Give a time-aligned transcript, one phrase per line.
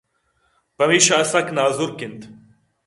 [0.77, 2.21] پمیشا سک نازُرک اِنت